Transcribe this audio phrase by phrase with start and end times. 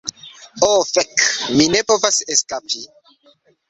[0.69, 1.13] Oh fek,
[1.59, 2.87] mi ne povas eskapi!